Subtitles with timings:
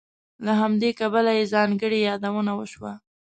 [0.45, 2.93] له همدې کبله یې ځانګړې یادونه وشوه.